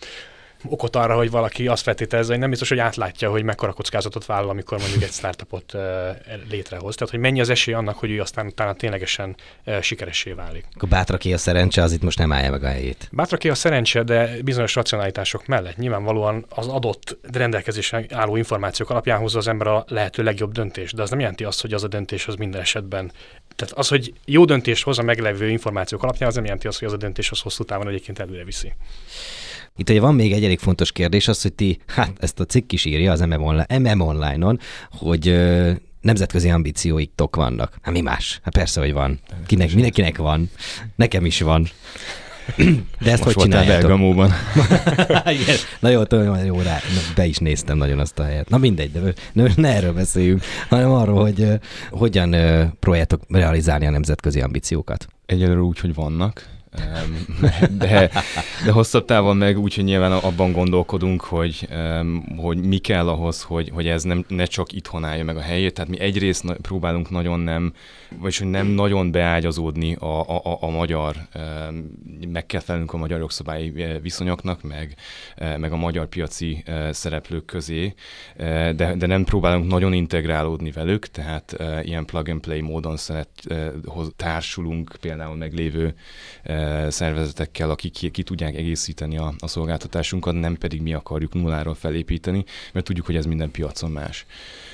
[0.64, 4.51] okot arra, hogy valaki azt feltételezze, hogy nem biztos, hogy átlátja, hogy mekkora kockázatot vállal,
[4.51, 5.73] amikor mondjuk egy startupot
[6.51, 6.94] létrehoz.
[6.94, 9.37] Tehát, hogy mennyi az esély annak, hogy ő aztán utána ténylegesen
[9.81, 10.64] sikeressé válik.
[10.75, 13.09] Akkor bátraké a szerencse, az itt most nem állja meg a helyét.
[13.12, 19.38] Bátraké a szerencse, de bizonyos racionalitások mellett nyilvánvalóan az adott rendelkezésre álló információk alapján hozza
[19.38, 20.94] az ember a lehető legjobb döntést.
[20.94, 23.12] De az nem jelenti azt, hogy az a döntés az minden esetben
[23.57, 26.88] tehát az, hogy jó döntést hoz a meglevő információk alapján, az nem jelenti azt, hogy
[26.88, 28.73] az a döntés az hosszú távon egyébként előre viszi.
[29.79, 32.73] Itt ugye van még egy elég fontos kérdés, az, hogy ti, hát ezt a cikk
[32.73, 34.61] is írja az MM, online, MM Online-on,
[34.91, 37.79] hogy ö, nemzetközi ambícióitok vannak.
[37.83, 38.41] Hát mi más?
[38.43, 39.21] Hát persze, hogy van.
[39.47, 40.51] Kinek, mindenkinek van.
[40.97, 41.69] Nekem is van.
[43.01, 43.81] De ezt Most hogy csináljátok?
[43.81, 44.33] Belgamóban.
[45.41, 45.57] Igen.
[45.81, 46.79] Na jó, tudom, jó rá.
[47.14, 48.49] Be is néztem nagyon azt a helyet.
[48.49, 51.55] Na mindegy, de ne, ne erről beszéljünk, hanem arról, hogy uh,
[51.91, 55.07] hogyan uh, próbáljátok realizálni a nemzetközi ambíciókat.
[55.27, 56.58] Egyelőre úgy, hogy vannak
[57.78, 58.11] de,
[58.64, 61.68] de hosszabb távon meg úgy, hogy nyilván abban gondolkodunk, hogy,
[62.37, 65.74] hogy mi kell ahhoz, hogy, hogy ez nem, ne csak itthon állja meg a helyét.
[65.74, 67.72] Tehát mi egyrészt próbálunk nagyon nem,
[68.18, 71.16] vagyis hogy nem nagyon beágyazódni a, a, a magyar,
[72.33, 74.94] meg kell felnünk a magyar jogszabályi eh, viszonyoknak, meg,
[75.37, 77.94] eh, meg a magyar piaci eh, szereplők közé,
[78.37, 83.28] de, de nem próbálunk nagyon integrálódni velük, tehát ilyen plug-and-play módon szeret,
[84.16, 85.94] társulunk például meglévő
[86.88, 92.44] szervezetekkel, akik ki, ki tudják egészíteni a, a szolgáltatásunkat, nem pedig mi akarjuk nulláról felépíteni,
[92.73, 94.27] mert tudjuk, hogy ez minden piacon más.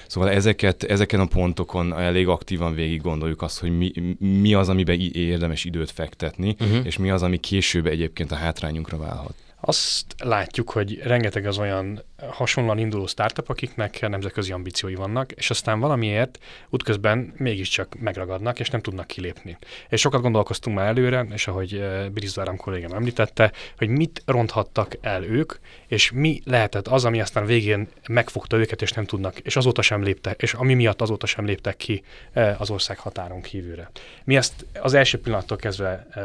[0.07, 5.01] Szóval ezeket, ezeken a pontokon elég aktívan végig gondoljuk azt, hogy mi, mi az, amiben
[5.01, 6.87] érdemes időt fektetni, uh-huh.
[6.87, 9.35] és mi az, ami később egyébként a hátrányunkra válhat.
[9.66, 15.81] Azt látjuk, hogy rengeteg az olyan hasonlóan induló startup, akiknek nemzetközi ambíciói vannak, és aztán
[15.81, 19.59] valamiért útközben mégiscsak megragadnak, és nem tudnak kilépni.
[19.88, 25.24] És sokat gondolkoztunk már előre, és ahogy eh, Brizváram kollégám említette, hogy mit ronthattak el
[25.24, 25.53] ők,
[25.87, 30.03] és mi lehetett az, ami aztán végén megfogta őket, és nem tudnak, és azóta sem
[30.03, 33.90] léptek, és ami miatt azóta sem léptek ki eh, az ország határon kívülre.
[34.24, 36.22] Mi ezt az első pillanattól kezdve eh,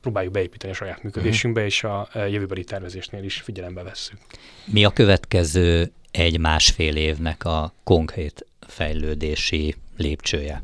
[0.00, 4.18] próbáljuk beépíteni a saját működésünkbe, és a jövőbeli tervezésnél is figyelembe vesszük.
[4.64, 10.62] Mi a következő egy-másfél évnek a konkrét fejlődési lépcsője?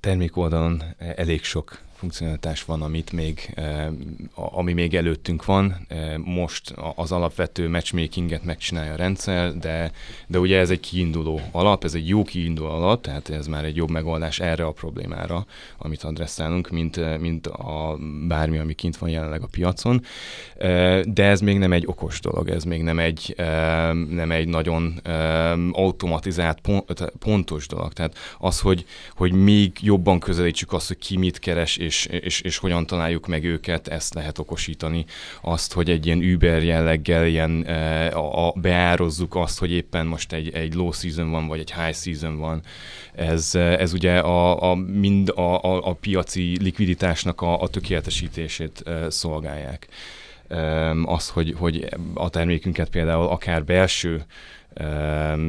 [0.00, 3.86] Termékoldalon elég sok funkcionalitás van, amit még, eh,
[4.34, 5.76] ami még előttünk van.
[5.88, 9.92] Eh, most az alapvető matchmakinget megcsinálja a rendszer, de,
[10.26, 13.76] de ugye ez egy kiinduló alap, ez egy jó kiinduló alap, tehát ez már egy
[13.76, 15.46] jobb megoldás erre a problémára,
[15.78, 20.04] amit adresszálunk, mint, eh, mint a bármi, ami kint van jelenleg a piacon.
[21.04, 23.34] De ez még nem egy okos dolog, ez még nem egy,
[24.08, 25.00] nem egy nagyon
[25.72, 26.58] automatizált,
[27.18, 27.92] pontos dolog.
[27.92, 28.84] Tehát az, hogy,
[29.14, 33.26] hogy még jobban közelítsük azt, hogy ki mit keres, és és, és, és hogyan találjuk
[33.26, 35.04] meg őket, ezt lehet okosítani.
[35.40, 40.32] Azt, hogy egy ilyen Uber jelleggel ilyen, e, a, a, beározzuk azt, hogy éppen most
[40.32, 42.62] egy, egy low season van, vagy egy high season van.
[43.14, 49.10] Ez, ez ugye a, a, mind a, a, a piaci likviditásnak a, a tökéletesítését e,
[49.10, 49.88] szolgálják.
[51.04, 54.24] Az, hogy, hogy a termékünket például akár belső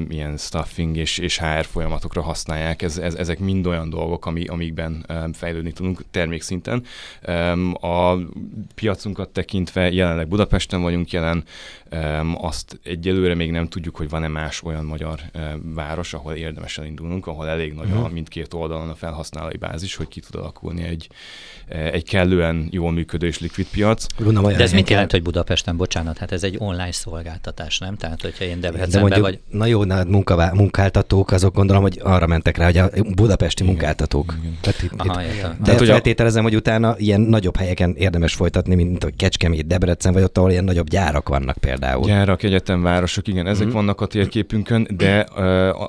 [0.10, 2.81] ilyen stuffing és, és HR folyamatokra használják.
[2.81, 6.84] Ez, ez, ezek mind olyan dolgok, ami, amikben fejlődni tudunk termékszinten.
[7.73, 8.15] A
[8.75, 11.43] piacunkat tekintve jelenleg Budapesten vagyunk jelen,
[12.36, 15.19] azt egyelőre még nem tudjuk, hogy van-e más olyan magyar
[15.63, 18.01] város, ahol érdemes elindulnunk, ahol elég nagy uh-huh.
[18.01, 18.13] a mhm.
[18.13, 21.10] mindkét oldalon a felhasználói bázis, hogy ki tud alakulni egy,
[21.67, 24.05] egy kellően jól működő és likvid piac.
[24.57, 27.95] De ez mit jelent, hogy Budapesten, bocsánat, hát ez egy online szolgáltatás, nem?
[27.95, 29.60] Tehát, hogyha én Debrecenben mondjuk, vagy...
[29.60, 33.76] Na jó, na, munkavá, munkáltatók, azok gondolom, hogy arra mentek rá, hogy a budapesti Igen.
[33.76, 34.36] munkáltatók.
[34.39, 34.58] Igen.
[34.62, 39.04] Tehát itt, Aha, itt, de Tehát, feltételezem, hogy utána ilyen nagyobb helyeken érdemes folytatni, mint
[39.04, 42.06] a Kecskemét, Debrecen, vagy ott, ahol ilyen nagyobb gyárak vannak például.
[42.06, 43.71] Gyárak, egyetemvárosok, igen, ezek mm.
[43.71, 45.26] vannak a térképünkön, de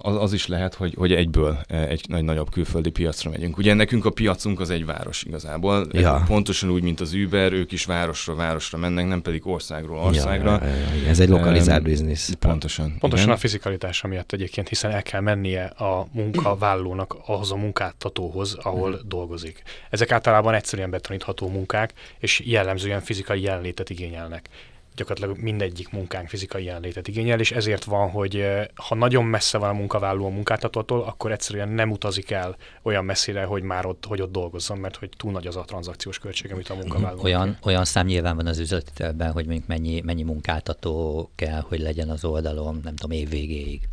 [0.02, 1.58] az, az is lehet, hogy, hogy egyből
[1.88, 3.58] egy nagy nagyobb külföldi piacra megyünk.
[3.58, 5.86] Ugye nekünk a piacunk az egy város igazából.
[5.92, 6.22] Ja.
[6.26, 10.50] Pontosan úgy, mint az Uber, ők is városra városra mennek, nem pedig országról országra.
[10.50, 11.08] Ja, ja, ja, ja.
[11.08, 12.32] Ez egy lokalizált um, biznisz.
[12.38, 12.94] Pontosan.
[12.98, 13.34] Pontosan Igen.
[13.34, 19.08] a fizikalitása miatt egyébként, hiszen el kell mennie a munkavállalónak ahhoz a munkáltatóhoz, ahol mm.
[19.08, 19.62] dolgozik.
[19.90, 24.48] Ezek általában egyszerűen betanítható munkák, és jellemzően fizikai jelenlétet igényelnek
[24.96, 29.68] gyakorlatilag mindegyik munkánk fizikai jelenlétet igényel, és ezért van, hogy eh, ha nagyon messze van
[29.68, 34.20] a munkavállaló a munkáltatótól, akkor egyszerűen nem utazik el olyan messzire, hogy már ott, hogy
[34.20, 37.22] ott dolgozzon, mert hogy túl nagy az a tranzakciós költség, amit a munkavállaló.
[37.22, 42.08] Olyan, olyan szám nyilván van az üzletitelben, hogy mondjuk mennyi, mennyi munkáltató kell, hogy legyen
[42.08, 43.88] az oldalon, nem tudom, év végéig.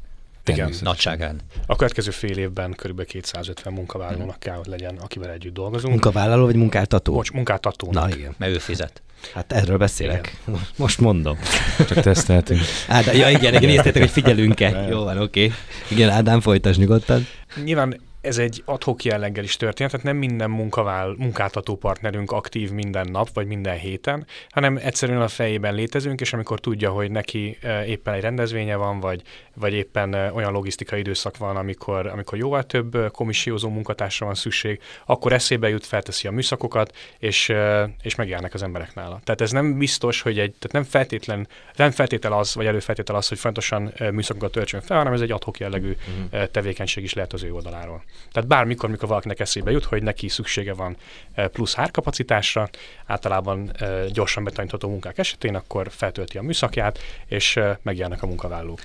[0.50, 0.74] Igen.
[0.82, 1.40] Nagyságán.
[1.66, 3.06] A következő fél évben kb.
[3.06, 5.92] 250 munkavállalónak kell, hogy legyen, akivel együtt dolgozunk.
[5.94, 7.14] Munkavállaló vagy munkáltató?
[7.14, 7.92] Bocs, munkáltató.
[7.92, 8.36] Na igen.
[8.38, 9.02] Mert ő fizet.
[9.34, 10.38] Hát erről beszélek.
[10.48, 10.60] Igen.
[10.76, 11.38] Most mondom.
[11.78, 12.62] Csak teszteltünk.
[12.88, 14.88] Ádám, ja igen, igen, néztétek, hogy figyelünk-e.
[14.90, 15.46] Jó van, oké.
[15.46, 15.58] Okay.
[15.90, 17.28] Igen, Ádám, folytasd nyugodtan.
[17.64, 23.08] Nyilván ez egy adhok jelleggel is történt, tehát nem minden munkavál, munkáltató partnerünk aktív minden
[23.12, 27.86] nap, vagy minden héten, hanem egyszerűen a fejében létezünk, és amikor tudja, hogy neki e,
[27.86, 29.22] éppen egy rendezvénye van, vagy,
[29.60, 35.34] vagy éppen olyan logisztikai időszak van, amikor, amikor jóval több komissiózó munkatársra van szükség, akkor
[35.34, 37.54] eszébe jut, felteszi a műszakokat, és,
[38.02, 39.20] és megjelennek az emberek nála.
[39.24, 43.28] Tehát ez nem biztos, hogy egy, tehát nem feltétlen, nem feltétel az, vagy előfeltétel az,
[43.28, 45.96] hogy fontosan műszakokat töltsön fel, hanem ez egy adhok jellegű
[46.32, 46.46] uh-huh.
[46.52, 48.04] tevékenység is lehet az ő oldaláról.
[48.32, 50.98] Tehát bármikor, mikor valakinek eszébe jut, hogy neki szüksége van
[51.36, 52.70] plusz hárkapacitásra,
[53.06, 53.72] általában
[54.12, 58.80] gyorsan betanítható munkák esetén, akkor feltölti a műszakját, és megjelennek a munkavállalók.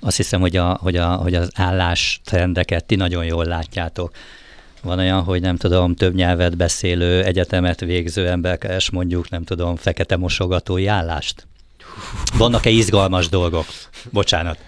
[0.00, 4.10] Azt hiszem, hogy, a, hogy, a, hogy az állástrendeket ti nagyon jól látjátok.
[4.82, 9.76] Van olyan, hogy nem tudom, több nyelvet beszélő, egyetemet végző ember keres mondjuk, nem tudom,
[9.76, 11.46] fekete mosogatói állást?
[12.36, 13.66] Vannak-e izgalmas dolgok?
[14.10, 14.58] Bocsánat.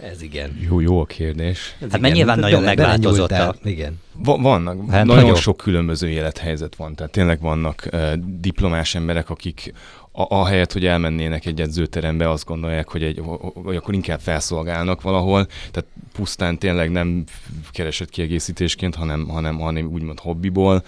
[0.00, 0.58] Ez igen.
[0.68, 1.74] Jó, jó a kérdés.
[1.80, 3.54] Ez hát mert nyilván nagyon megváltozott a...
[3.62, 4.00] Igen.
[4.12, 5.38] Va- vannak, hát nagyon nagyobb.
[5.38, 9.72] sok különböző élethelyzet van, tehát tényleg vannak uh, diplomás emberek, akik
[10.16, 13.22] a, ahelyett, hogy elmennének egy edzőterembe, azt gondolják, hogy, egy,
[13.54, 17.24] hogy akkor inkább felszolgálnak valahol, tehát pusztán tényleg nem
[17.70, 20.84] keresett kiegészítésként, hanem, hanem, hanem úgymond hobbiból.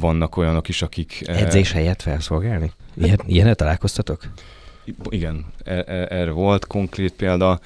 [0.00, 1.22] Vannak olyanok is, akik...
[1.26, 2.72] Edzés helyett felszolgálni?
[2.94, 4.24] Ilyen, ilyenet találkoztatok?
[5.08, 7.60] Igen, e- e- erre volt konkrét példa.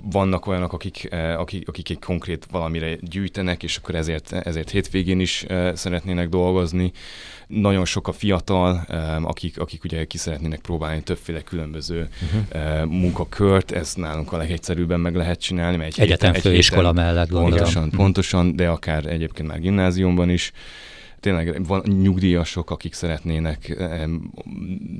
[0.00, 5.20] Vannak olyanok, akik, e, akik, akik egy konkrét valamire gyűjtenek, és akkor ezért, ezért hétvégén
[5.20, 6.92] is szeretnének dolgozni.
[7.46, 8.86] Nagyon sok a fiatal,
[9.22, 12.84] akik, akik ugye ki szeretnének próbálni többféle különböző uh-huh.
[12.84, 15.76] munkakört, ez nálunk a legegyszerűbben meg lehet csinálni.
[15.76, 17.56] Mert egy Egyetem héten, főiskola egy héten, mellett gondolom.
[17.56, 20.52] Pontosan, pontosan, de akár egyébként már gimnáziumban is
[21.22, 23.76] tényleg van nyugdíjasok, akik szeretnének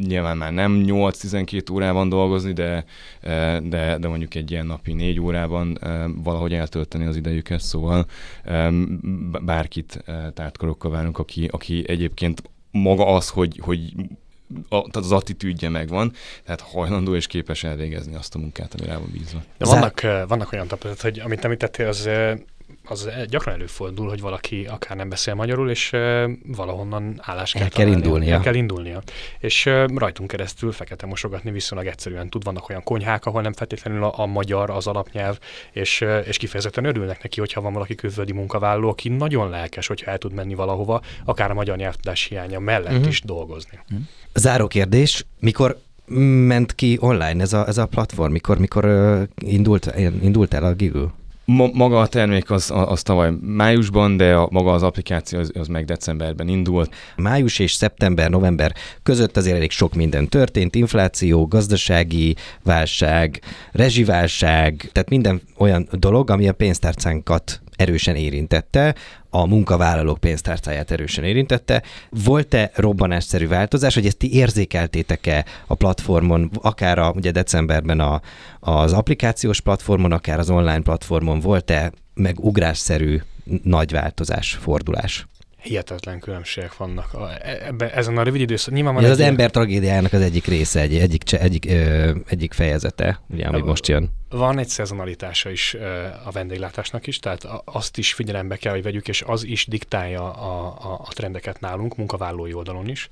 [0.06, 2.84] nyilván már nem 8-12 órában dolgozni, de,
[3.20, 8.06] e, de, de mondjuk egy ilyen napi 4 órában e, valahogy eltölteni az idejüket, szóval
[9.42, 13.94] bárkit e, tártkorokkal várunk, aki, aki egyébként maga az, hogy, hogy
[14.68, 16.12] a, tehát az attitűdje megvan,
[16.44, 19.42] tehát hajlandó és képes elvégezni azt a munkát, ami rá van bízva.
[19.58, 22.08] De vannak, vannak olyan tapasztalatok, hogy amit említettél, az
[22.84, 27.68] az gyakran előfordul, hogy valaki akár nem beszél magyarul, és uh, valahonnan állás kell, el
[27.68, 28.34] kell indulnia.
[28.34, 29.02] El kell indulnia.
[29.38, 32.44] És uh, rajtunk keresztül fekete mosogatni viszonylag egyszerűen tud.
[32.44, 35.38] Vannak olyan konyhák, ahol nem feltétlenül a, a magyar az alapnyelv,
[35.72, 40.18] és, és kifejezetten örülnek neki, hogyha van valaki külföldi munkavállaló, aki nagyon lelkes, hogyha el
[40.18, 43.08] tud menni valahova, akár a magyar nyelvtudás hiánya mellett uh-huh.
[43.08, 43.78] is dolgozni.
[43.90, 44.06] Uh-huh.
[44.34, 45.80] Záró kérdés, mikor
[46.46, 50.74] ment ki online ez a, ez a platform, mikor, mikor uh, indult, indult el a
[50.74, 51.08] Google?
[51.56, 55.66] Ma, maga a termék az, az tavaly májusban, de a, maga az applikáció az, az
[55.66, 56.94] meg decemberben indult.
[57.16, 60.74] Május és szeptember, november között azért elég sok minden történt.
[60.74, 63.40] Infláció, gazdasági válság,
[63.72, 68.94] rezsiválság, tehát minden olyan dolog, ami a pénztárcánkat erősen érintette,
[69.30, 71.82] a munkavállalók pénztárcáját erősen érintette.
[72.24, 78.20] Volt-e robbanásszerű változás, hogy ezt ti érzékeltétek-e a platformon, akár a, ugye decemberben a,
[78.60, 83.20] az applikációs platformon, akár az online platformon volt-e meg ugrásszerű
[83.62, 85.26] nagy változás, fordulás?
[85.62, 88.74] Hihetetlen különbségek vannak a, e, ebben, ezen a rövid időszak.
[88.74, 89.30] Nyilván van Ez az ilyen...
[89.30, 94.10] ember tragédiájának az egyik része, egy, egyik, egyik, ö, egyik fejezete, ugye, ami most jön.
[94.28, 99.08] Van egy szezonalitása is ö, a vendéglátásnak is, tehát azt is figyelembe kell, hogy vegyük,
[99.08, 103.10] és az is diktálja a, a, a trendeket nálunk, munkavállalói oldalon is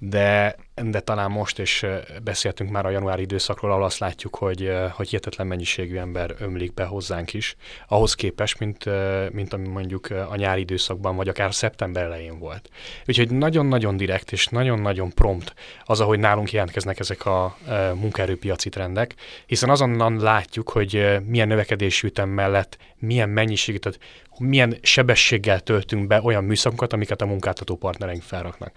[0.00, 1.84] de, de talán most is
[2.22, 6.84] beszéltünk már a januári időszakról, ahol azt látjuk, hogy, hogy hihetetlen mennyiségű ember ömlik be
[6.84, 7.56] hozzánk is,
[7.88, 8.84] ahhoz képest, mint,
[9.32, 12.70] mint ami mondjuk a nyári időszakban, vagy akár szeptember elején volt.
[13.06, 15.54] Úgyhogy nagyon-nagyon direkt és nagyon-nagyon prompt
[15.84, 17.56] az, ahogy nálunk jelentkeznek ezek a
[17.94, 19.14] munkaerőpiaci trendek,
[19.46, 23.98] hiszen azonnal látjuk, hogy milyen növekedési ütem mellett milyen mennyiségű, tehát
[24.38, 28.72] milyen sebességgel töltünk be olyan műszakokat, amiket a munkáltató partnereink felraknak.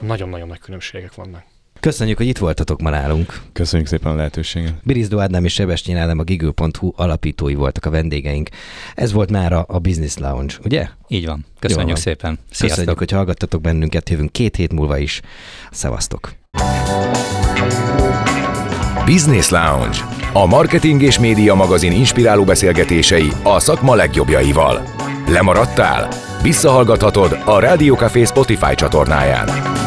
[0.00, 1.44] Nagyon-nagyon nagy különbségek vannak.
[1.80, 3.40] Köszönjük, hogy itt voltatok ma nálunk.
[3.52, 4.74] Köszönjük szépen a lehetőséget.
[4.82, 8.48] Birizdó Ádám és Sebestyén Ádám a Giggle.hu alapítói voltak a vendégeink.
[8.94, 10.88] Ez volt már a, a Business Lounge, ugye?
[11.08, 11.44] Így van.
[11.58, 11.96] Köszönjük van.
[11.96, 12.38] szépen.
[12.50, 12.68] Sziasztok.
[12.68, 14.10] Köszönjük, hogy hallgattatok bennünket.
[14.10, 15.20] Jövünk két hét múlva is.
[15.70, 16.32] Szevasztok.
[19.04, 19.98] Business Lounge.
[20.32, 24.82] A marketing és média magazin inspiráló beszélgetései a szakma legjobbjaival.
[25.28, 26.08] Lemaradtál?
[26.42, 27.60] Visszahallgathatod a
[27.96, 29.77] Café Spotify csatornáján.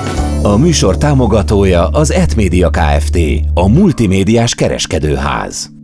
[0.43, 3.17] A műsor támogatója az Etmédia Kft.
[3.53, 5.80] A multimédiás kereskedőház.